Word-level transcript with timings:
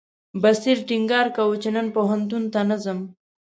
بصیر 0.41 0.77
ټینګار 0.87 1.27
کاوه 1.35 1.55
چې 1.63 1.69
نن 1.75 1.87
پوهنتون 1.95 2.43
ته 2.53 2.59
نه 2.69 2.77
ځم. 2.83 2.99